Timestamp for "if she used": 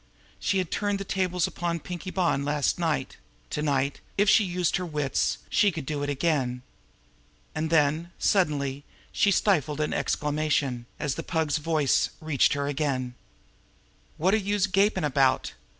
4.17-4.77